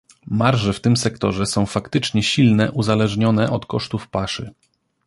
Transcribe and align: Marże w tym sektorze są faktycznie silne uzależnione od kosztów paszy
Marże 0.27 0.73
w 0.73 0.79
tym 0.79 0.97
sektorze 0.97 1.45
są 1.45 1.65
faktycznie 1.65 2.23
silne 2.23 2.71
uzależnione 2.71 3.49
od 3.51 3.65
kosztów 3.65 4.07
paszy 4.07 4.53